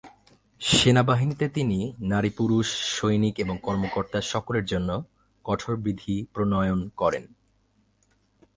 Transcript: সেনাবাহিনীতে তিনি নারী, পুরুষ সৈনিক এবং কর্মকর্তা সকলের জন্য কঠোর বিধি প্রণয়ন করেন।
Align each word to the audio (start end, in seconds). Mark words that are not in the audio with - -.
সেনাবাহিনীতে 0.61 1.45
তিনি 1.49 1.79
নারী, 2.01 2.29
পুরুষ 2.29 2.67
সৈনিক 2.95 3.35
এবং 3.39 3.55
কর্মকর্তা 3.63 4.19
সকলের 4.23 4.65
জন্য 4.65 4.89
কঠোর 5.45 5.75
বিধি 5.77 6.15
প্রণয়ন 6.33 6.79
করেন। 6.97 7.23